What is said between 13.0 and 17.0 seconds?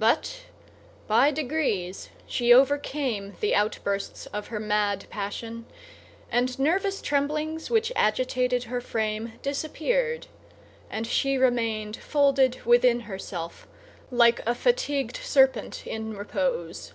herself like a fatigued serpent in repose.